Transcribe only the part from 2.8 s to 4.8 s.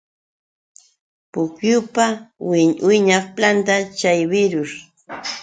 wiñaq planta chay birrus.